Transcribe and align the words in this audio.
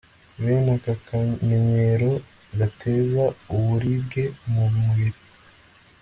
Bene 0.41 0.71
aka 0.77 0.93
kamenyero 1.05 2.11
gateza 2.59 3.23
uburibwe 3.55 4.23
mu 4.51 4.65
mubiri 4.77 5.19